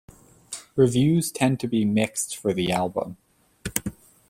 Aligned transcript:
Reviews 0.75 1.31
tend 1.31 1.59
to 1.59 1.67
be 1.67 1.85
mixed 1.85 2.35
for 2.35 2.53
the 2.55 2.71
album. 2.71 3.17